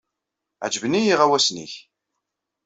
[0.63, 1.73] Ɛejben-iyi yiɣawasen-nnek.